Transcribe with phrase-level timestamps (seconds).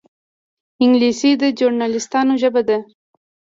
[0.83, 2.77] انګلیسي د ژورنالېستانو ژبه ده